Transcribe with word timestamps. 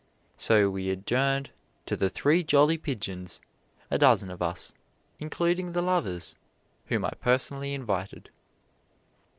So 0.39 0.67
we 0.71 0.89
adjourned 0.89 1.51
to 1.85 1.95
The 1.95 2.09
Three 2.09 2.43
Jolly 2.43 2.79
Pigeons 2.79 3.39
a 3.91 3.99
dozen 3.99 4.31
of 4.31 4.41
us, 4.41 4.73
including 5.19 5.73
the 5.73 5.83
lovers, 5.83 6.35
whom 6.87 7.05
I 7.05 7.11
personally 7.19 7.75
invited. 7.75 8.31